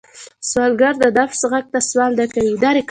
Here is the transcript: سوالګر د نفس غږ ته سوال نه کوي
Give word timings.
سوالګر 0.49 0.93
د 1.03 1.05
نفس 1.17 1.41
غږ 1.51 1.65
ته 1.73 1.79
سوال 1.89 2.11
نه 2.19 2.25
کوي 2.33 2.55